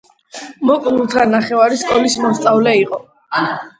მოკლულთა 0.69 1.27
ნახევარი 1.33 1.79
სკოლის 1.85 2.17
მოსწავლე 2.25 2.75
იყო. 2.85 3.01